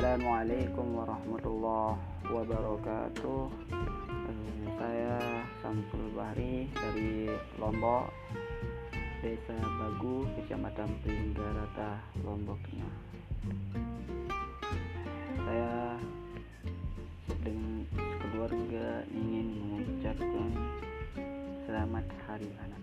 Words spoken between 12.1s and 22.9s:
Lombok Saya dengan keluarga ingin mengucapkan Selamat Hari Anak.